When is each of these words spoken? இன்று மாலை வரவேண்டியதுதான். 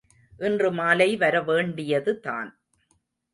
இன்று 0.39 0.71
மாலை 0.71 1.17
வரவேண்டியதுதான். 1.17 2.49